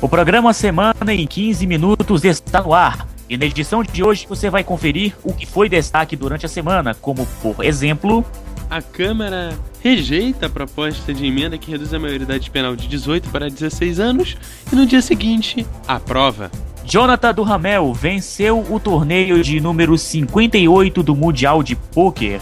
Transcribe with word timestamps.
O 0.00 0.08
programa 0.08 0.52
Semana 0.52 1.12
em 1.12 1.26
15 1.26 1.66
Minutos 1.66 2.24
está 2.24 2.62
no 2.62 2.72
ar. 2.72 3.08
E 3.28 3.36
na 3.36 3.44
edição 3.44 3.82
de 3.82 4.04
hoje 4.04 4.26
você 4.28 4.48
vai 4.48 4.62
conferir 4.62 5.16
o 5.24 5.34
que 5.34 5.44
foi 5.44 5.68
destaque 5.68 6.14
durante 6.14 6.46
a 6.46 6.48
semana, 6.48 6.94
como, 6.94 7.26
por 7.42 7.64
exemplo. 7.64 8.24
A 8.70 8.80
Câmara 8.80 9.58
rejeita 9.82 10.46
a 10.46 10.48
proposta 10.48 11.12
de 11.12 11.26
emenda 11.26 11.58
que 11.58 11.72
reduz 11.72 11.92
a 11.92 11.98
maioridade 11.98 12.48
penal 12.48 12.76
de 12.76 12.86
18 12.86 13.28
para 13.30 13.50
16 13.50 13.98
anos 13.98 14.36
e 14.72 14.76
no 14.76 14.86
dia 14.86 15.02
seguinte 15.02 15.66
aprova. 15.88 16.48
Jonathan 16.84 17.34
Duhamel 17.34 17.92
venceu 17.92 18.64
o 18.70 18.78
torneio 18.78 19.42
de 19.42 19.58
número 19.58 19.98
58 19.98 21.02
do 21.02 21.16
Mundial 21.16 21.60
de 21.60 21.74
Pôquer. 21.74 22.40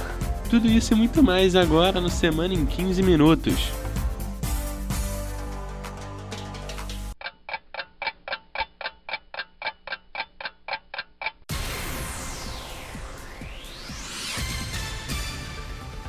Tudo 0.50 0.68
isso 0.68 0.93
e 0.93 0.96
muito 0.96 1.23
mais 1.23 1.57
agora 1.57 2.02
no 2.02 2.11
Semana 2.11 2.52
em 2.52 2.66
15 2.66 3.02
Minutos. 3.02 3.86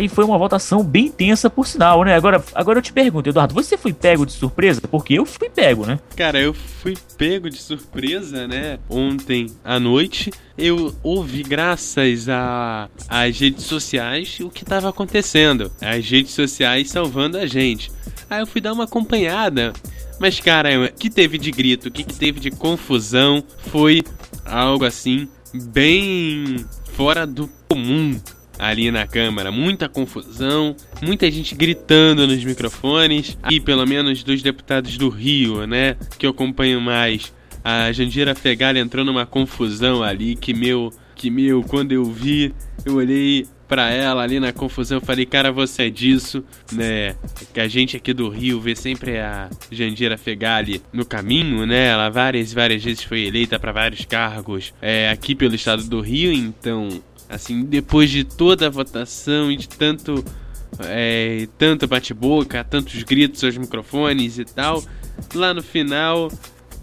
E 0.00 0.08
foi 0.08 0.24
uma 0.24 0.36
votação 0.36 0.82
bem 0.82 1.10
tensa, 1.10 1.48
por 1.48 1.66
sinal, 1.66 2.04
né? 2.04 2.14
Agora, 2.14 2.44
agora 2.54 2.78
eu 2.78 2.82
te 2.82 2.92
pergunto, 2.92 3.28
Eduardo, 3.28 3.54
você 3.54 3.78
foi 3.78 3.92
pego 3.92 4.26
de 4.26 4.32
surpresa? 4.32 4.82
Porque 4.82 5.14
eu 5.14 5.24
fui 5.24 5.48
pego, 5.48 5.86
né? 5.86 5.98
Cara, 6.16 6.38
eu 6.38 6.52
fui 6.52 6.96
pego 7.16 7.48
de 7.48 7.56
surpresa, 7.56 8.46
né? 8.46 8.78
Ontem 8.88 9.46
à 9.64 9.80
noite. 9.80 10.30
Eu 10.58 10.94
ouvi, 11.02 11.42
graças 11.42 12.26
às 13.08 13.38
redes 13.38 13.64
sociais, 13.64 14.38
o 14.40 14.50
que 14.50 14.64
estava 14.64 14.90
acontecendo. 14.90 15.72
As 15.80 16.08
redes 16.08 16.32
sociais 16.32 16.90
salvando 16.90 17.38
a 17.38 17.46
gente. 17.46 17.90
Aí 18.28 18.40
eu 18.40 18.46
fui 18.46 18.60
dar 18.60 18.72
uma 18.72 18.84
acompanhada. 18.84 19.72
Mas, 20.18 20.38
cara, 20.38 20.84
o 20.84 20.92
que 20.92 21.08
teve 21.08 21.38
de 21.38 21.50
grito, 21.50 21.88
o 21.88 21.90
que 21.90 22.04
teve 22.04 22.38
de 22.38 22.50
confusão 22.50 23.42
foi 23.68 24.02
algo 24.44 24.84
assim, 24.84 25.26
bem 25.54 26.66
fora 26.92 27.26
do 27.26 27.48
comum 27.66 28.20
ali 28.60 28.90
na 28.90 29.06
Câmara. 29.06 29.50
Muita 29.50 29.88
confusão, 29.88 30.76
muita 31.02 31.30
gente 31.30 31.54
gritando 31.54 32.26
nos 32.26 32.44
microfones. 32.44 33.36
E 33.50 33.58
pelo 33.58 33.86
menos 33.86 34.22
dos 34.22 34.42
deputados 34.42 34.96
do 34.98 35.08
Rio, 35.08 35.66
né? 35.66 35.96
Que 36.18 36.26
eu 36.26 36.30
acompanho 36.30 36.80
mais. 36.80 37.32
A 37.64 37.90
Jandira 37.92 38.34
Fegali 38.34 38.78
entrou 38.78 39.04
numa 39.04 39.26
confusão 39.26 40.02
ali 40.02 40.36
que 40.36 40.52
meu. 40.52 40.92
Que 41.14 41.28
meu, 41.28 41.62
quando 41.62 41.92
eu 41.92 42.04
vi, 42.04 42.54
eu 42.82 42.94
olhei 42.94 43.46
para 43.70 43.88
ela 43.88 44.24
ali 44.24 44.40
na 44.40 44.52
confusão, 44.52 44.98
eu 44.98 45.00
falei, 45.00 45.24
cara, 45.24 45.52
você 45.52 45.84
é 45.84 45.90
disso, 45.90 46.42
né? 46.72 47.14
Que 47.54 47.60
a 47.60 47.68
gente 47.68 47.96
aqui 47.96 48.12
do 48.12 48.28
Rio 48.28 48.60
vê 48.60 48.74
sempre 48.74 49.18
a 49.20 49.48
Jandira 49.70 50.18
Fegali 50.18 50.82
no 50.92 51.04
caminho, 51.04 51.64
né? 51.66 51.86
Ela 51.86 52.08
várias 52.08 52.52
várias 52.52 52.82
vezes 52.82 53.04
foi 53.04 53.26
eleita 53.26 53.60
para 53.60 53.70
vários 53.70 54.04
cargos 54.04 54.74
é, 54.82 55.08
aqui 55.08 55.36
pelo 55.36 55.54
estado 55.54 55.84
do 55.84 56.00
Rio, 56.00 56.32
então 56.32 56.88
Assim, 57.30 57.64
depois 57.64 58.10
de 58.10 58.24
toda 58.24 58.66
a 58.66 58.70
votação 58.70 59.52
e 59.52 59.56
de 59.56 59.68
tanto 59.68 60.24
é, 60.80 61.48
tanto 61.58 61.86
bate-boca, 61.86 62.64
tantos 62.64 63.02
gritos 63.02 63.42
aos 63.44 63.56
microfones 63.56 64.38
e 64.38 64.44
tal, 64.44 64.82
lá 65.34 65.54
no 65.54 65.62
final, 65.62 66.30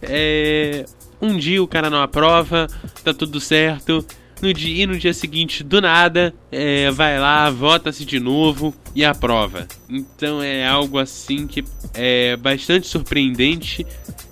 é, 0.01 0.85
um 1.21 1.37
dia 1.37 1.61
o 1.61 1.67
cara 1.67 1.89
não 1.89 2.01
aprova, 2.01 2.67
tá 3.03 3.13
tudo 3.13 3.39
certo. 3.39 4.05
No 4.39 4.53
dia, 4.53 4.83
e 4.83 4.85
no 4.85 4.99
dia 4.99 5.15
seguinte, 5.15 5.63
do 5.63 5.81
nada, 5.81 6.31
é, 6.51 6.91
vai 6.91 7.19
lá, 7.19 7.49
vota-se 7.49 8.05
de 8.05 8.19
novo 8.19 8.73
e 8.93 9.03
aprova. 9.03 9.67
Então 9.89 10.43
é 10.43 10.67
algo 10.67 10.99
assim 10.99 11.47
que 11.47 11.65
é 11.95 12.37
bastante 12.37 12.85
surpreendente 12.85 13.85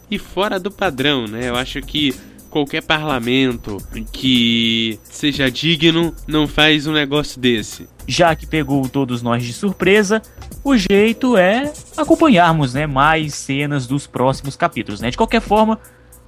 e 0.10 0.20
fora 0.20 0.60
do 0.60 0.70
padrão, 0.70 1.26
né? 1.26 1.50
Eu 1.50 1.56
acho 1.56 1.82
que 1.82 2.14
qualquer 2.56 2.84
parlamento 2.84 3.80
que 4.14 4.98
seja 5.04 5.52
digno 5.52 6.16
não 6.26 6.48
faz 6.48 6.88
um 6.88 6.94
negócio 6.94 7.38
desse. 7.38 7.86
Já 8.08 8.34
que 8.34 8.48
pegou 8.48 8.88
todos 8.88 9.22
nós 9.22 9.44
de 9.44 9.52
surpresa, 9.52 10.22
o 10.64 10.78
jeito 10.78 11.36
é 11.36 11.74
acompanharmos, 11.98 12.74
né, 12.74 12.88
mais 12.88 13.34
cenas 13.34 13.86
dos 13.86 14.08
próximos 14.08 14.56
capítulos, 14.56 15.02
né? 15.02 15.12
De 15.12 15.18
qualquer 15.18 15.42
forma, 15.42 15.78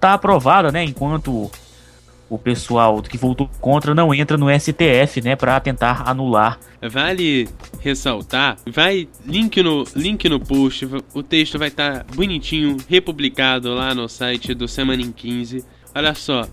tá 0.01 0.15
aprovada, 0.15 0.69
né, 0.69 0.83
enquanto 0.83 1.49
o 2.29 2.37
pessoal 2.37 3.01
que 3.01 3.17
votou 3.17 3.49
contra 3.61 3.95
não 3.95 4.13
entra 4.13 4.37
no 4.37 4.47
STF, 4.49 5.21
né, 5.23 5.33
para 5.33 5.57
tentar 5.61 6.09
anular. 6.09 6.59
Vale 6.81 7.47
ressaltar, 7.79 8.57
vai 8.69 9.07
link 9.25 9.63
no 9.63 9.85
link 9.95 10.27
no 10.27 10.41
post, 10.41 10.89
o 11.13 11.23
texto 11.23 11.57
vai 11.57 11.69
estar 11.69 12.03
tá 12.03 12.05
bonitinho, 12.13 12.75
republicado 12.89 13.73
lá 13.73 13.95
no 13.95 14.09
site 14.09 14.53
do 14.53 14.67
Semana 14.67 15.01
em 15.01 15.13
15 15.13 15.76
Olha 15.97 16.13
só, 16.13 16.47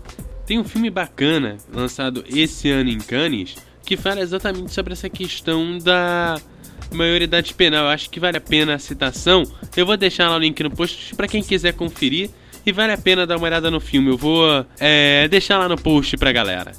tem 0.47 0.57
um 0.57 0.63
filme 0.63 0.89
bacana 0.89 1.57
lançado 1.71 2.25
esse 2.27 2.71
ano 2.71 2.89
em 2.89 2.97
Cannes 2.97 3.55
que 3.85 3.95
fala 3.95 4.21
exatamente 4.21 4.73
sobre 4.73 4.93
essa 4.93 5.07
questão 5.07 5.77
da 5.77 6.41
maioridade 6.91 7.53
penal. 7.53 7.85
Eu 7.85 7.91
acho 7.91 8.09
que 8.09 8.19
vale 8.19 8.37
a 8.37 8.41
pena 8.41 8.73
a 8.73 8.79
citação. 8.79 9.43
Eu 9.77 9.85
vou 9.85 9.95
deixar 9.95 10.29
lá 10.29 10.35
o 10.35 10.39
link 10.39 10.63
no 10.63 10.71
post 10.71 11.13
para 11.13 11.27
quem 11.27 11.43
quiser 11.43 11.73
conferir. 11.73 12.31
E 12.65 12.71
vale 12.71 12.93
a 12.93 12.97
pena 12.97 13.27
dar 13.27 13.37
uma 13.37 13.45
olhada 13.45 13.69
no 13.69 13.79
filme. 13.79 14.09
Eu 14.09 14.17
vou 14.17 14.65
é, 14.79 15.27
deixar 15.27 15.59
lá 15.59 15.69
no 15.69 15.77
post 15.77 16.17
pra 16.17 16.31
galera. 16.31 16.71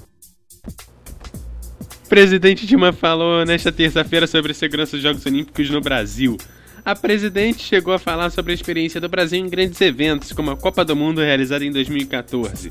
O 2.04 2.08
presidente 2.08 2.66
Dilma 2.66 2.92
falou 2.92 3.46
nesta 3.46 3.70
terça-feira 3.70 4.26
sobre 4.26 4.52
segurança 4.52 4.96
dos 4.96 5.02
Jogos 5.04 5.24
Olímpicos 5.24 5.70
no 5.70 5.80
Brasil 5.80 6.36
a 6.86 6.94
presidente 6.94 7.64
chegou 7.64 7.92
a 7.92 7.98
falar 7.98 8.30
sobre 8.30 8.52
a 8.52 8.54
experiência 8.54 9.00
do 9.00 9.08
Brasil 9.08 9.40
em 9.40 9.48
grandes 9.48 9.80
eventos, 9.80 10.30
como 10.30 10.52
a 10.52 10.56
Copa 10.56 10.84
do 10.84 10.94
Mundo 10.94 11.20
realizada 11.20 11.64
em 11.64 11.72
2014, 11.72 12.70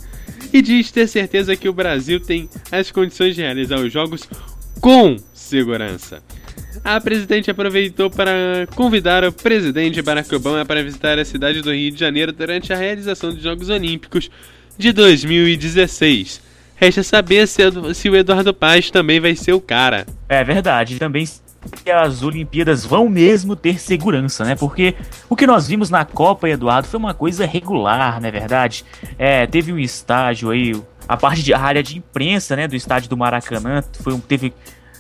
e 0.53 0.61
diz 0.61 0.89
ter 0.89 1.05
certeza 1.05 1.53
que 1.57 1.67
o 1.67 1.73
Brasil 1.73 2.21
tem 2.21 2.49
as 2.71 2.89
condições 2.89 3.35
de 3.35 3.41
realizar 3.41 3.77
os 3.77 3.91
jogos 3.91 4.21
com 4.79 5.17
segurança. 5.33 6.23
A 6.81 7.01
presidente 7.01 7.51
aproveitou 7.51 8.09
para 8.09 8.65
convidar 8.73 9.25
o 9.25 9.33
presidente 9.33 10.01
Barack 10.01 10.33
Obama 10.33 10.63
para 10.63 10.81
visitar 10.81 11.19
a 11.19 11.25
cidade 11.25 11.61
do 11.61 11.73
Rio 11.73 11.91
de 11.91 11.99
Janeiro 11.99 12.31
durante 12.31 12.71
a 12.71 12.77
realização 12.77 13.33
dos 13.33 13.43
Jogos 13.43 13.67
Olímpicos 13.67 14.29
de 14.77 14.93
2016. 14.93 16.41
Resta 16.77 17.03
saber 17.03 17.49
se, 17.49 17.63
se 17.93 18.09
o 18.09 18.15
Eduardo 18.15 18.53
Paz 18.53 18.89
também 18.89 19.19
vai 19.19 19.35
ser 19.35 19.51
o 19.51 19.59
cara. 19.59 20.05
É 20.29 20.41
verdade, 20.41 20.99
também 20.99 21.25
que 21.83 21.91
as 21.91 22.23
Olimpíadas 22.23 22.85
vão 22.85 23.09
mesmo 23.09 23.55
ter 23.55 23.79
segurança, 23.79 24.43
né? 24.43 24.55
Porque 24.55 24.95
o 25.29 25.35
que 25.35 25.47
nós 25.47 25.67
vimos 25.67 25.89
na 25.89 26.05
Copa, 26.05 26.49
Eduardo, 26.49 26.87
foi 26.87 26.99
uma 26.99 27.13
coisa 27.13 27.45
regular, 27.45 28.19
não 28.19 28.27
é 28.27 28.31
verdade? 28.31 28.85
É, 29.17 29.45
teve 29.47 29.71
um 29.71 29.79
estágio 29.79 30.49
aí, 30.49 30.73
a 31.07 31.17
parte 31.17 31.43
de 31.43 31.53
a 31.53 31.59
área 31.59 31.83
de 31.83 31.97
imprensa, 31.97 32.55
né, 32.55 32.67
do 32.67 32.75
estádio 32.75 33.09
do 33.09 33.17
Maracanã, 33.17 33.83
foi 34.01 34.13
um, 34.13 34.19
teve 34.19 34.53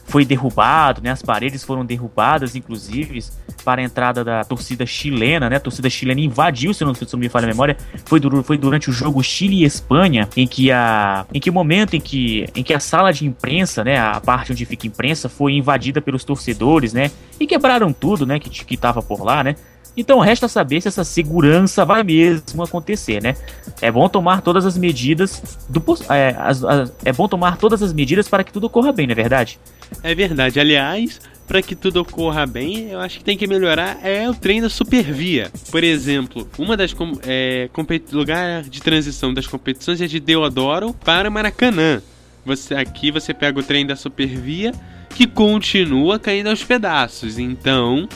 foi 0.05 0.23
derrubado, 0.23 1.01
né? 1.01 1.11
As 1.11 1.21
paredes 1.21 1.63
foram 1.63 1.83
derrubadas, 1.83 2.55
inclusive, 2.55 3.23
para 3.63 3.81
a 3.81 3.83
entrada 3.83 4.23
da 4.23 4.43
torcida 4.43 4.85
chilena, 4.85 5.49
né? 5.49 5.57
A 5.57 5.59
torcida 5.59 5.89
chilena 5.89 6.21
invadiu, 6.21 6.73
se 6.73 6.85
não, 6.85 6.93
se 6.93 7.07
não 7.11 7.19
me 7.19 7.27
falha 7.27 7.45
a 7.45 7.47
memória, 7.47 7.75
foi, 8.05 8.21
foi 8.43 8.57
durante 8.57 8.89
o 8.89 8.93
jogo 8.93 9.21
Chile 9.23 9.63
e 9.63 9.65
Espanha, 9.65 10.29
em 10.37 10.47
que 10.47 10.71
a, 10.71 11.25
em 11.33 11.39
que 11.39 11.49
momento 11.49 11.95
em 11.95 11.99
que, 11.99 12.45
em 12.55 12.63
que 12.63 12.73
a 12.73 12.79
sala 12.79 13.11
de 13.11 13.25
imprensa, 13.25 13.83
né? 13.83 13.97
A 13.97 14.21
parte 14.21 14.51
onde 14.51 14.65
fica 14.65 14.85
a 14.85 14.89
imprensa 14.89 15.27
foi 15.27 15.53
invadida 15.53 16.01
pelos 16.01 16.23
torcedores, 16.23 16.93
né? 16.93 17.09
E 17.39 17.47
quebraram 17.47 17.91
tudo, 17.91 18.25
né? 18.25 18.39
Que 18.39 18.49
que 18.49 18.75
estava 18.75 19.01
por 19.01 19.23
lá, 19.23 19.43
né? 19.43 19.55
Então 19.97 20.19
resta 20.19 20.47
saber 20.47 20.81
se 20.81 20.87
essa 20.87 21.03
segurança 21.03 21.85
vai 21.85 22.03
mesmo 22.03 22.63
acontecer, 22.63 23.21
né? 23.21 23.35
É 23.81 23.91
bom 23.91 24.07
tomar 24.09 24.41
todas 24.41 24.65
as 24.65 24.77
medidas 24.77 25.59
do 25.69 25.83
é, 26.09 26.35
as, 26.37 26.63
as, 26.63 26.93
é 27.03 27.13
bom 27.13 27.27
tomar 27.27 27.57
todas 27.57 27.81
as 27.81 27.93
medidas 27.93 28.27
para 28.27 28.43
que 28.43 28.51
tudo 28.51 28.65
ocorra 28.65 28.91
bem, 28.91 29.07
não 29.07 29.13
é 29.13 29.15
verdade? 29.15 29.59
É 30.03 30.13
verdade. 30.13 30.59
Aliás, 30.59 31.19
para 31.47 31.61
que 31.61 31.75
tudo 31.75 32.01
ocorra 32.01 32.45
bem, 32.45 32.89
eu 32.89 32.99
acho 32.99 33.19
que 33.19 33.23
tem 33.23 33.37
que 33.37 33.47
melhorar 33.47 33.99
é 34.03 34.29
o 34.29 34.33
trem 34.33 34.61
da 34.61 34.69
Supervia. 34.69 35.51
Por 35.71 35.83
exemplo, 35.83 36.47
uma 36.57 36.75
das 36.75 36.95
é, 37.25 37.69
lugar 38.11 38.63
de 38.63 38.81
transição 38.81 39.33
das 39.33 39.47
competições 39.47 40.01
é 40.01 40.07
de 40.07 40.19
Deodoro 40.19 40.93
para 40.93 41.29
Maracanã. 41.29 42.01
Você 42.45 42.75
aqui 42.75 43.11
você 43.11 43.33
pega 43.33 43.59
o 43.59 43.63
trem 43.63 43.85
da 43.85 43.95
Supervia 43.95 44.71
que 45.09 45.25
continua 45.25 46.19
caindo 46.19 46.49
aos 46.49 46.63
pedaços. 46.63 47.39
Então, 47.39 48.07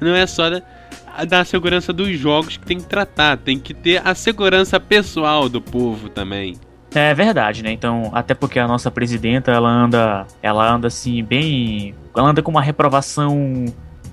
não 0.00 0.14
é 0.14 0.26
só 0.26 0.48
da, 0.48 0.62
da 1.24 1.44
segurança 1.44 1.92
dos 1.92 2.18
jogos 2.18 2.56
que 2.56 2.66
tem 2.66 2.78
que 2.78 2.86
tratar, 2.86 3.36
tem 3.36 3.58
que 3.58 3.72
ter 3.72 4.00
a 4.06 4.14
segurança 4.14 4.78
pessoal 4.78 5.48
do 5.48 5.60
povo 5.60 6.08
também. 6.08 6.56
É 6.94 7.12
verdade, 7.12 7.62
né? 7.62 7.72
Então, 7.72 8.10
até 8.14 8.34
porque 8.34 8.58
a 8.58 8.66
nossa 8.66 8.90
presidenta, 8.90 9.50
ela 9.50 9.68
anda, 9.68 10.26
ela 10.42 10.72
anda 10.72 10.88
assim 10.88 11.22
bem, 11.22 11.94
ela 12.16 12.30
anda 12.30 12.42
com 12.42 12.50
uma 12.50 12.62
reprovação 12.62 13.66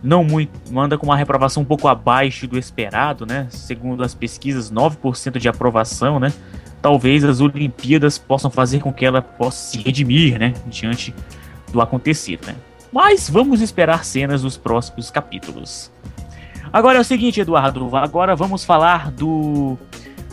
não 0.03 0.21
muito, 0.23 0.51
anda 0.77 0.97
com 0.97 1.05
uma 1.05 1.15
reprovação 1.15 1.63
um 1.63 1.65
pouco 1.65 1.87
abaixo 1.87 2.45
do 2.45 2.57
esperado, 2.57 3.25
né? 3.25 3.47
Segundo 3.49 4.03
as 4.03 4.13
pesquisas, 4.13 4.69
9% 4.69 5.39
de 5.39 5.47
aprovação, 5.47 6.19
né? 6.19 6.33
Talvez 6.81 7.23
as 7.23 7.39
Olimpíadas 7.39 8.17
possam 8.17 8.51
fazer 8.51 8.81
com 8.81 8.91
que 8.91 9.05
ela 9.05 9.21
possa 9.21 9.71
se 9.71 9.77
redimir, 9.77 10.37
né, 10.37 10.53
diante 10.67 11.15
do 11.71 11.79
acontecido, 11.79 12.45
né? 12.45 12.55
Mas 12.91 13.29
vamos 13.29 13.61
esperar 13.61 14.03
cenas 14.03 14.41
dos 14.41 14.57
próximos 14.57 15.09
capítulos. 15.09 15.89
Agora 16.73 16.97
é 16.97 17.01
o 17.01 17.03
seguinte, 17.03 17.39
Eduardo, 17.39 17.95
agora 17.95 18.35
vamos 18.35 18.65
falar 18.65 19.11
do 19.11 19.77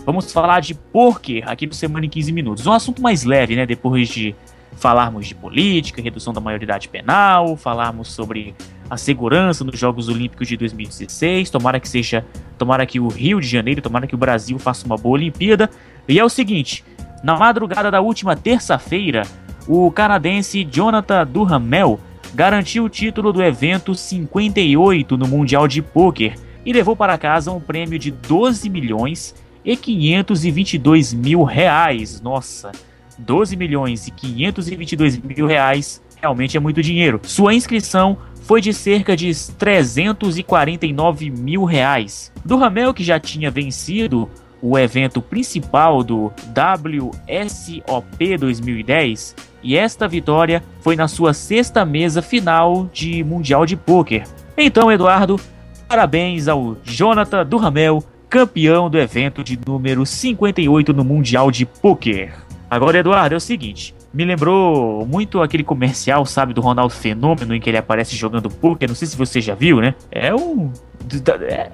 Vamos 0.07 0.33
falar 0.33 0.61
de 0.61 0.75
poker 0.75 1.47
aqui 1.47 1.67
no 1.67 1.75
Semana 1.75 2.07
em 2.07 2.09
15 2.09 2.33
Minutos. 2.33 2.67
Um 2.67 2.73
assunto 2.73 3.03
mais 3.03 3.25
leve, 3.25 3.55
né? 3.55 3.67
Depois 3.67 4.09
de 4.09 4.35
falarmos 4.73 5.27
de 5.27 5.35
política, 5.35 6.01
redução 6.01 6.33
da 6.33 6.41
maioridade 6.41 6.89
penal, 6.89 7.59
falarmos 7.59 8.11
sobre 8.11 8.55
a 8.89 8.97
segurança 8.97 9.63
nos 9.63 9.79
Jogos 9.79 10.09
Olímpicos 10.09 10.49
de 10.49 10.57
2016. 10.57 11.51
Tomara 11.51 11.79
que 11.79 11.87
seja, 11.87 12.25
tomara 12.57 12.87
que 12.87 12.99
o 12.99 13.09
Rio 13.09 13.39
de 13.39 13.47
Janeiro, 13.47 13.83
tomara 13.83 14.07
que 14.07 14.15
o 14.15 14.19
Brasil 14.19 14.59
faça 14.59 14.87
uma 14.87 14.97
boa 14.97 15.17
Olimpíada. 15.17 15.69
E 16.09 16.19
é 16.19 16.25
o 16.25 16.31
seguinte: 16.31 16.83
na 17.23 17.37
madrugada 17.37 17.91
da 17.91 18.01
última 18.01 18.35
terça-feira, 18.35 19.25
o 19.69 19.91
canadense 19.91 20.65
Jonathan 20.65 21.27
Duhamel 21.27 22.01
garantiu 22.35 22.85
o 22.85 22.89
título 22.89 23.33
do 23.33 23.43
evento 23.43 23.95
58 23.95 25.17
no 25.17 25.27
Mundial 25.27 25.67
de 25.67 25.83
Poker 25.83 26.35
e 26.65 26.73
levou 26.73 26.95
para 26.95 27.19
casa 27.19 27.51
um 27.51 27.61
prêmio 27.61 27.99
de 27.99 28.11
12 28.11 28.69
milhões 28.69 29.35
e 29.65 29.77
522 29.77 31.13
mil 31.13 31.43
reais. 31.43 32.21
Nossa, 32.21 32.73
12 33.19 33.57
milhões 33.57 34.07
e 34.07 34.11
522 34.11 35.19
mil 35.19 35.47
reais 35.47 36.03
realmente 36.21 36.57
é 36.57 36.61
muito 36.61 36.83
dinheiro. 36.83 37.21
Sua 37.25 37.55
inscrição 37.55 38.19
foi 38.43 38.61
de 38.61 38.73
cerca 38.73 39.17
de 39.17 39.33
349 39.59 41.31
mil 41.31 41.65
reais. 41.65 42.33
Do 42.45 42.57
Ramel, 42.57 42.93
que 42.93 43.05
já 43.05 43.19
tinha 43.19 43.51
vencido 43.51 44.29
o 44.63 44.79
evento 44.79 45.23
principal 45.23 46.05
do 46.05 46.33
WSOP 46.53 48.37
2010, 48.37 49.35
e 49.63 49.77
esta 49.77 50.09
vitória 50.09 50.63
foi 50.81 50.97
na 50.97 51.09
sua 51.09 51.33
sexta 51.33 51.85
mesa 51.85 52.23
final 52.23 52.89
de 52.93 53.23
Mundial 53.25 53.67
de 53.67 53.77
Pôquer. 53.77 54.25
Então, 54.57 54.91
Eduardo, 54.91 55.41
parabéns 55.89 56.49
ao 56.49 56.77
Jonathan 56.85 57.45
Duhamel 57.45 58.05
campeão 58.31 58.89
do 58.89 58.97
evento 58.97 59.43
de 59.43 59.59
número 59.67 60.07
58 60.07 60.93
no 60.93 61.05
Mundial 61.05 61.51
de 61.51 61.67
Poker. 61.67 62.33
Agora, 62.71 62.99
Eduardo, 62.99 63.35
é 63.35 63.37
o 63.37 63.41
seguinte. 63.41 63.93
Me 64.15 64.25
lembrou 64.25 65.05
muito 65.05 65.43
aquele 65.43 65.65
comercial, 65.65 66.25
sabe, 66.25 66.55
do 66.55 66.61
Ronaldo 66.61 66.95
Fenômeno, 66.95 67.55
em 67.55 67.61
que 67.61 67.69
ele 67.69 67.77
aparece 67.77 68.15
jogando 68.15 68.49
poker. 68.49 68.89
Não 68.89 68.95
sei 68.95 69.09
se 69.09 69.17
você 69.17 69.41
já 69.41 69.57
viu, 69.57 69.81
né? 69.81 69.95
É 70.11 70.33
um. 70.33 70.73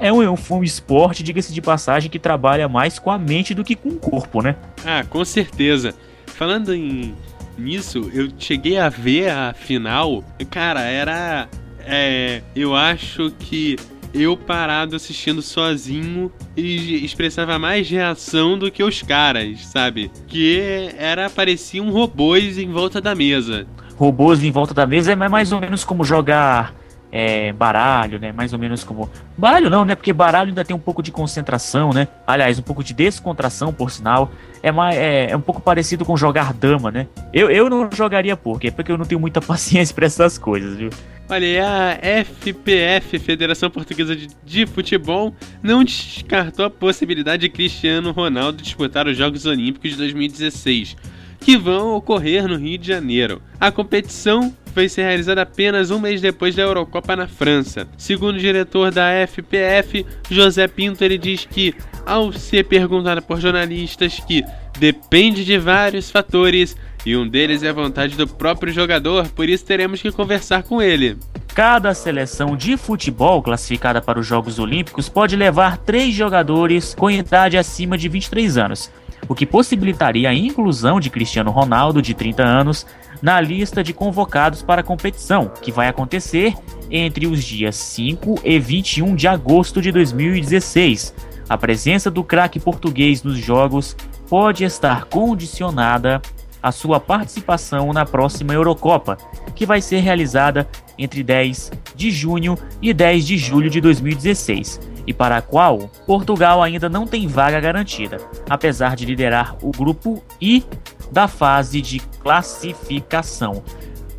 É 0.00 0.10
um, 0.10 0.22
é 0.22 0.30
um 0.30 0.64
esporte, 0.64 1.22
diga-se 1.22 1.52
de 1.52 1.60
passagem, 1.60 2.10
que 2.10 2.18
trabalha 2.18 2.68
mais 2.68 2.98
com 2.98 3.10
a 3.10 3.18
mente 3.18 3.52
do 3.52 3.62
que 3.62 3.74
com 3.74 3.90
o 3.90 3.96
corpo, 3.96 4.40
né? 4.40 4.56
Ah, 4.84 5.04
com 5.08 5.22
certeza. 5.24 5.94
Falando 6.26 6.74
em 6.74 7.14
nisso, 7.58 8.10
eu 8.12 8.28
cheguei 8.38 8.78
a 8.78 8.88
ver 8.88 9.30
a 9.30 9.52
final. 9.52 10.24
Cara, 10.50 10.80
era. 10.80 11.48
É, 11.88 12.42
eu 12.54 12.74
acho 12.74 13.30
que 13.38 13.76
eu 14.12 14.36
parado 14.36 14.96
assistindo 14.96 15.42
sozinho 15.42 16.32
e 16.56 17.04
expressava 17.04 17.58
mais 17.58 17.88
reação 17.88 18.58
do 18.58 18.70
que 18.70 18.82
os 18.82 19.02
caras, 19.02 19.66
sabe? 19.66 20.10
Que 20.26 20.90
era 20.96 21.28
pareciam 21.28 21.90
robôs 21.90 22.58
em 22.58 22.70
volta 22.70 23.00
da 23.00 23.14
mesa. 23.14 23.66
Robôs 23.96 24.42
em 24.42 24.50
volta 24.50 24.74
da 24.74 24.86
mesa 24.86 25.12
é 25.12 25.16
mais 25.16 25.52
ou 25.52 25.60
menos 25.60 25.84
como 25.84 26.04
jogar 26.04 26.74
é, 27.16 27.50
baralho, 27.50 28.18
né? 28.18 28.30
Mais 28.30 28.52
ou 28.52 28.58
menos 28.58 28.84
como. 28.84 29.08
Baralho 29.38 29.70
não, 29.70 29.86
né? 29.86 29.94
Porque 29.94 30.12
baralho 30.12 30.50
ainda 30.50 30.62
tem 30.62 30.76
um 30.76 30.78
pouco 30.78 31.02
de 31.02 31.10
concentração, 31.10 31.90
né? 31.90 32.06
Aliás, 32.26 32.58
um 32.58 32.62
pouco 32.62 32.84
de 32.84 32.92
descontração, 32.92 33.72
por 33.72 33.90
sinal. 33.90 34.30
É, 34.62 34.70
mais, 34.70 34.94
é, 34.94 35.30
é 35.30 35.36
um 35.36 35.40
pouco 35.40 35.62
parecido 35.62 36.04
com 36.04 36.14
jogar 36.14 36.52
dama, 36.52 36.90
né? 36.90 37.06
Eu, 37.32 37.50
eu 37.50 37.70
não 37.70 37.88
jogaria 37.90 38.36
poker, 38.36 38.70
porque 38.74 38.92
eu 38.92 38.98
não 38.98 39.06
tenho 39.06 39.18
muita 39.18 39.40
paciência 39.42 39.94
para 39.94 40.04
essas 40.04 40.36
coisas, 40.36 40.76
viu? 40.76 40.90
Olha, 41.26 41.66
a 41.66 42.24
FPF, 42.24 43.18
Federação 43.18 43.70
Portuguesa 43.70 44.14
de, 44.14 44.28
de, 44.44 44.66
Futebol, 44.66 45.34
não 45.62 45.82
descartou 45.82 46.66
a 46.66 46.70
possibilidade 46.70 47.42
de 47.42 47.48
Cristiano 47.48 48.12
Ronaldo 48.12 48.62
disputar 48.62 49.06
os 49.06 49.16
Jogos 49.16 49.46
Olímpicos 49.46 49.92
de 49.92 49.96
2016, 49.96 50.96
que 51.40 51.56
vão 51.56 51.94
ocorrer 51.94 52.46
no 52.46 52.56
Rio 52.56 52.76
de 52.76 52.86
Janeiro. 52.86 53.40
A 53.58 53.72
competição 53.72 54.54
vai 54.76 54.88
ser 54.88 55.02
realizada 55.02 55.42
apenas 55.42 55.90
um 55.90 55.98
mês 55.98 56.20
depois 56.20 56.54
da 56.54 56.62
Eurocopa 56.62 57.16
na 57.16 57.26
França. 57.26 57.88
Segundo 57.96 58.36
o 58.36 58.40
diretor 58.40 58.92
da 58.92 59.10
FPF, 59.26 60.04
José 60.30 60.68
Pinto, 60.68 61.02
ele 61.02 61.16
diz 61.16 61.46
que, 61.46 61.74
ao 62.04 62.32
ser 62.32 62.64
perguntado 62.66 63.22
por 63.22 63.40
jornalistas 63.40 64.20
que 64.20 64.44
depende 64.78 65.44
de 65.44 65.58
vários 65.58 66.10
fatores, 66.10 66.76
e 67.06 67.16
um 67.16 67.26
deles 67.26 67.62
é 67.62 67.70
a 67.70 67.72
vontade 67.72 68.16
do 68.16 68.26
próprio 68.26 68.72
jogador, 68.72 69.28
por 69.28 69.48
isso 69.48 69.64
teremos 69.64 70.02
que 70.02 70.12
conversar 70.12 70.62
com 70.62 70.82
ele. 70.82 71.16
Cada 71.54 71.94
seleção 71.94 72.54
de 72.54 72.76
futebol 72.76 73.42
classificada 73.42 74.02
para 74.02 74.20
os 74.20 74.26
Jogos 74.26 74.58
Olímpicos 74.58 75.08
pode 75.08 75.36
levar 75.36 75.78
três 75.78 76.14
jogadores 76.14 76.94
com 76.94 77.10
idade 77.10 77.56
acima 77.56 77.96
de 77.96 78.10
23 78.10 78.58
anos, 78.58 78.90
o 79.28 79.34
que 79.34 79.46
possibilitaria 79.46 80.28
a 80.28 80.34
inclusão 80.34 81.00
de 81.00 81.10
Cristiano 81.10 81.50
Ronaldo, 81.50 82.00
de 82.00 82.14
30 82.14 82.42
anos, 82.42 82.86
na 83.20 83.40
lista 83.40 83.82
de 83.82 83.92
convocados 83.92 84.62
para 84.62 84.80
a 84.80 84.84
competição, 84.84 85.50
que 85.62 85.72
vai 85.72 85.88
acontecer 85.88 86.54
entre 86.90 87.26
os 87.26 87.42
dias 87.42 87.76
5 87.76 88.40
e 88.44 88.58
21 88.58 89.14
de 89.14 89.26
agosto 89.26 89.80
de 89.80 89.90
2016. 89.90 91.14
A 91.48 91.56
presença 91.56 92.10
do 92.10 92.22
craque 92.22 92.60
português 92.60 93.22
nos 93.22 93.38
Jogos 93.38 93.96
pode 94.28 94.64
estar 94.64 95.04
condicionada 95.04 96.20
a 96.62 96.72
sua 96.72 96.98
participação 96.98 97.92
na 97.92 98.04
próxima 98.04 98.52
Eurocopa, 98.52 99.16
que 99.54 99.64
vai 99.64 99.80
ser 99.80 100.00
realizada 100.00 100.68
entre 100.98 101.22
10 101.22 101.70
de 101.94 102.10
junho 102.10 102.58
e 102.82 102.92
10 102.92 103.26
de 103.26 103.38
julho 103.38 103.70
de 103.70 103.80
2016, 103.80 104.80
e 105.06 105.12
para 105.12 105.36
a 105.36 105.42
qual 105.42 105.90
Portugal 106.06 106.62
ainda 106.62 106.88
não 106.88 107.06
tem 107.06 107.26
vaga 107.26 107.60
garantida, 107.60 108.18
apesar 108.48 108.96
de 108.96 109.06
liderar 109.06 109.56
o 109.62 109.70
grupo 109.70 110.22
I 110.40 110.64
da 111.10 111.28
fase 111.28 111.80
de 111.80 112.00
classificação. 112.22 113.62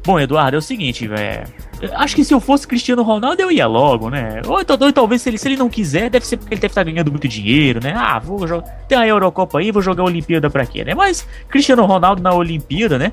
Bom, 0.05 0.17
Eduardo, 0.17 0.55
é 0.55 0.59
o 0.59 0.61
seguinte, 0.61 1.05
velho. 1.05 1.45
Acho 1.93 2.15
que 2.15 2.23
se 2.23 2.33
eu 2.33 2.39
fosse 2.39 2.65
Cristiano 2.65 3.03
Ronaldo, 3.03 3.41
eu 3.41 3.51
ia 3.51 3.67
logo, 3.67 4.09
né? 4.09 4.41
Ou, 4.47 4.61
então, 4.61 4.77
ou 4.79 4.93
talvez 4.93 5.21
se 5.21 5.29
ele, 5.29 5.37
se 5.37 5.49
ele 5.49 5.57
não 5.57 5.69
quiser, 5.69 6.09
deve 6.09 6.25
ser 6.25 6.37
porque 6.37 6.53
ele 6.53 6.61
deve 6.61 6.71
estar 6.71 6.83
ganhando 6.83 7.11
muito 7.11 7.27
dinheiro, 7.27 7.81
né? 7.83 7.93
Ah, 7.95 8.17
vou 8.17 8.47
jogar. 8.47 8.67
Tem 8.87 8.97
a 8.97 9.05
Eurocopa 9.05 9.59
aí, 9.59 9.69
vou 9.69 9.81
jogar 9.81 10.03
a 10.03 10.05
Olimpíada 10.05 10.49
pra 10.49 10.65
quê, 10.65 10.85
né? 10.85 10.95
Mas 10.95 11.27
Cristiano 11.49 11.85
Ronaldo 11.85 12.23
na 12.23 12.33
Olimpíada, 12.33 12.97
né? 12.97 13.11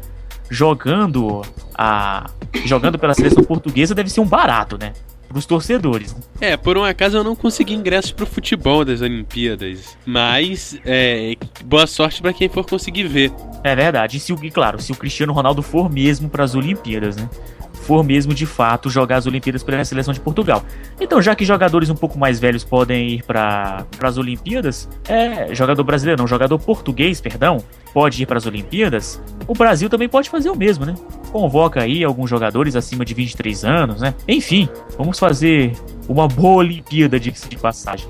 Jogando 0.49 1.43
a. 1.76 2.31
Jogando 2.64 2.97
pela 2.97 3.12
seleção 3.12 3.43
portuguesa 3.43 3.93
deve 3.93 4.09
ser 4.09 4.21
um 4.21 4.26
barato, 4.26 4.78
né? 4.78 4.93
Pros 5.35 5.47
torcedores. 5.47 6.14
É, 6.41 6.57
por 6.57 6.79
um 6.79 6.85
acaso 6.85 7.17
eu 7.17 7.25
não 7.25 7.35
consegui 7.35 7.75
ingressos 7.75 8.12
pro 8.12 8.25
futebol 8.25 8.85
das 8.85 9.00
Olimpíadas. 9.00 9.99
Mas, 10.07 10.79
é, 10.87 11.35
boa 11.64 11.88
sorte 11.88 12.23
para 12.23 12.33
quem 12.33 12.49
for 12.49 12.64
conseguir 12.64 13.09
ver. 13.09 13.33
É 13.64 13.75
verdade. 13.75 14.17
E, 14.17 14.21
se, 14.21 14.33
claro, 14.53 14.81
se 14.81 14.93
o 14.93 14.95
Cristiano 14.95 15.33
Ronaldo 15.33 15.61
for 15.61 15.91
mesmo 15.91 16.31
para 16.31 16.45
as 16.45 16.55
Olimpíadas, 16.55 17.17
né? 17.17 17.29
For 17.85 18.03
mesmo 18.03 18.33
de 18.33 18.47
fato 18.47 18.88
jogar 18.88 19.17
as 19.17 19.26
Olimpíadas 19.26 19.62
pela 19.62 19.85
seleção 19.85 20.12
de 20.12 20.21
Portugal. 20.21 20.64
Então, 21.00 21.21
já 21.21 21.35
que 21.35 21.45
jogadores 21.45 21.91
um 21.91 21.95
pouco 21.95 22.19
mais 22.19 22.41
velhos 22.41 22.64
podem 22.64 23.11
ir 23.11 23.23
para 23.23 23.85
as 24.03 24.17
Olimpíadas, 24.17 24.88
é, 25.07 25.55
jogador 25.55 25.85
brasileiro, 25.85 26.21
não, 26.21 26.26
jogador 26.26 26.59
português, 26.59 27.21
perdão, 27.21 27.59
pode 27.93 28.23
ir 28.23 28.26
para 28.26 28.38
as 28.38 28.47
Olimpíadas, 28.47 29.23
o 29.47 29.55
Brasil 29.55 29.88
também 29.91 30.09
pode 30.09 30.31
fazer 30.31 30.50
o 30.50 30.57
mesmo, 30.57 30.87
né? 30.87 30.95
Convoca 31.31 31.83
aí 31.83 32.03
alguns 32.03 32.31
jogadores 32.31 32.75
acima 32.75 33.05
de 33.05 33.12
23 33.12 33.64
anos, 33.64 34.00
né? 34.00 34.14
Enfim, 34.26 34.69
vamos 34.97 35.19
fazer 35.19 35.73
uma 36.09 36.26
boa 36.26 36.57
Olimpíada 36.57 37.21
de, 37.21 37.33
passagem. 37.61 38.09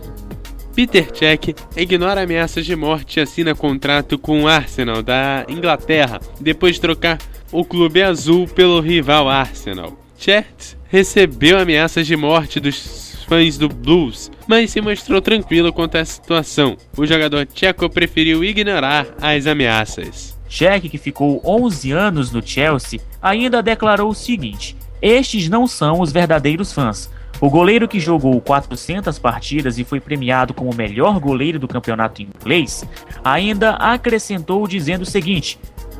Peter 0.74 1.08
Cech 1.14 1.54
ignora 1.76 2.22
ameaças 2.22 2.66
de 2.66 2.74
morte 2.74 3.18
e 3.18 3.22
assina 3.22 3.54
contrato 3.54 4.18
com 4.18 4.42
o 4.42 4.48
Arsenal 4.48 5.02
da 5.02 5.44
Inglaterra, 5.48 6.20
depois 6.40 6.74
de 6.74 6.80
trocar 6.80 7.18
o 7.54 7.64
clube 7.64 8.02
azul 8.02 8.48
pelo 8.48 8.80
rival 8.80 9.28
Arsenal. 9.28 9.96
Cech 10.18 10.76
recebeu 10.88 11.56
ameaças 11.56 12.04
de 12.04 12.16
morte 12.16 12.58
dos 12.58 13.24
fãs 13.28 13.56
do 13.56 13.68
Blues, 13.68 14.28
mas 14.48 14.72
se 14.72 14.80
mostrou 14.80 15.22
tranquilo 15.22 15.72
quanto 15.72 15.96
à 15.96 16.04
situação. 16.04 16.76
O 16.96 17.06
jogador 17.06 17.46
tcheco 17.46 17.88
preferiu 17.88 18.42
ignorar 18.42 19.06
as 19.22 19.46
ameaças. 19.46 20.36
Cech, 20.50 20.88
que 20.88 20.98
ficou 20.98 21.40
11 21.44 21.92
anos 21.92 22.32
no 22.32 22.44
Chelsea, 22.44 23.00
ainda 23.22 23.62
declarou 23.62 24.10
o 24.10 24.14
seguinte: 24.14 24.76
Estes 25.00 25.48
não 25.48 25.68
são 25.68 26.00
os 26.00 26.10
verdadeiros 26.10 26.72
fãs. 26.72 27.08
O 27.40 27.48
goleiro 27.48 27.86
que 27.86 28.00
jogou 28.00 28.40
400 28.40 29.16
partidas 29.18 29.78
e 29.78 29.84
foi 29.84 30.00
premiado 30.00 30.54
como 30.54 30.72
o 30.72 30.74
melhor 30.74 31.20
goleiro 31.20 31.58
do 31.58 31.68
campeonato 31.68 32.22
inglês 32.22 32.84
ainda 33.22 33.70
acrescentou 33.72 34.66
dizendo 34.66 35.02
o 35.02 35.06
seguinte: 35.06 35.58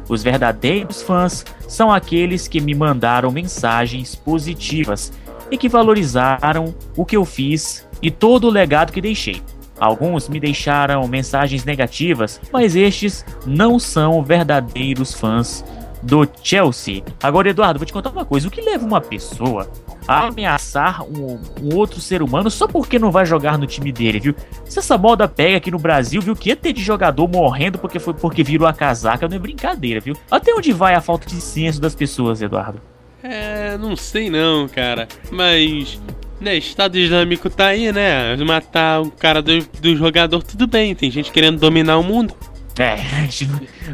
Os 0.08 0.22
verdadeiros 0.22 1.02
fãs 1.02 1.44
são 1.66 1.90
aqueles 1.90 2.46
que 2.46 2.60
me 2.60 2.74
mandaram 2.74 3.30
mensagens 3.30 4.14
positivas 4.14 5.12
e 5.50 5.56
que 5.56 5.68
valorizaram 5.68 6.74
o 6.96 7.04
que 7.04 7.16
eu 7.16 7.24
fiz 7.24 7.86
e 8.02 8.10
todo 8.10 8.46
o 8.46 8.50
legado 8.50 8.92
que 8.92 9.00
deixei. 9.00 9.42
Alguns 9.78 10.28
me 10.28 10.38
deixaram 10.38 11.06
mensagens 11.08 11.64
negativas, 11.64 12.40
mas 12.52 12.76
estes 12.76 13.24
não 13.44 13.78
são 13.78 14.22
verdadeiros 14.22 15.12
fãs 15.12 15.64
do 16.04 16.28
Chelsea. 16.42 17.02
Agora, 17.22 17.48
Eduardo, 17.48 17.78
vou 17.78 17.86
te 17.86 17.92
contar 17.92 18.10
uma 18.10 18.24
coisa: 18.24 18.46
o 18.46 18.50
que 18.50 18.60
leva 18.60 18.84
uma 18.84 19.00
pessoa 19.00 19.68
a 20.06 20.26
ameaçar 20.26 21.02
um, 21.02 21.40
um, 21.62 21.74
outro 21.74 22.00
ser 22.00 22.22
humano 22.22 22.50
só 22.50 22.68
porque 22.68 22.98
não 22.98 23.10
vai 23.10 23.24
jogar 23.24 23.58
no 23.58 23.66
time 23.66 23.90
dele, 23.90 24.20
viu? 24.20 24.34
Se 24.66 24.78
essa 24.78 24.98
moda 24.98 25.26
pega 25.26 25.56
aqui 25.56 25.70
no 25.70 25.78
Brasil, 25.78 26.20
viu, 26.20 26.36
que 26.36 26.50
ia 26.50 26.56
ter 26.56 26.72
de 26.72 26.82
jogador 26.82 27.26
morrendo 27.26 27.78
porque 27.78 27.98
foi 27.98 28.14
porque 28.14 28.42
virou 28.42 28.68
a 28.68 28.72
casaca, 28.72 29.26
não 29.26 29.36
é 29.36 29.38
brincadeira, 29.38 30.00
viu? 30.00 30.14
Até 30.30 30.54
onde 30.54 30.72
vai 30.72 30.94
a 30.94 31.00
falta 31.00 31.26
de 31.26 31.40
senso 31.40 31.80
das 31.80 31.94
pessoas, 31.94 32.42
Eduardo? 32.42 32.80
É, 33.22 33.78
não 33.78 33.96
sei 33.96 34.28
não, 34.28 34.68
cara. 34.68 35.08
Mas 35.30 35.98
né, 36.40 36.56
Estado 36.56 36.98
Islâmico 36.98 37.48
tá 37.48 37.68
aí, 37.68 37.90
né? 37.90 38.36
Matar 38.36 39.00
o 39.00 39.10
cara 39.10 39.40
do, 39.40 39.58
do 39.80 39.96
jogador, 39.96 40.42
tudo 40.42 40.66
bem. 40.66 40.94
Tem 40.94 41.10
gente 41.10 41.32
querendo 41.32 41.58
dominar 41.58 41.96
o 41.96 42.02
mundo. 42.02 42.34
É, 42.78 42.92
a 42.92 43.22
gente 43.22 43.48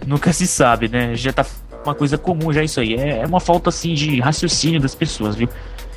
nunca 0.06 0.32
se 0.32 0.46
sabe, 0.46 0.88
né? 0.88 1.14
Já 1.14 1.32
tá 1.32 1.44
uma 1.84 1.94
coisa 1.94 2.18
comum 2.18 2.52
já 2.52 2.62
isso 2.62 2.80
aí. 2.80 2.94
É, 2.94 3.20
é 3.20 3.26
uma 3.26 3.40
falta, 3.40 3.70
assim, 3.70 3.94
de 3.94 4.20
raciocínio 4.20 4.80
das 4.80 4.94
pessoas, 4.94 5.36
viu? 5.36 5.48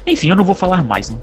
Enfim, 0.06 0.30
eu 0.30 0.36
não 0.36 0.44
vou 0.44 0.56
falar 0.56 0.84
mais, 0.84 1.10
né? 1.10 1.18